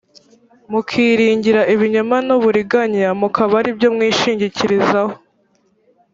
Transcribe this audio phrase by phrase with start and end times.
[0.71, 5.13] mukiringira ibinyoma n uburiganya mukaba ari byo mwishingikirizaho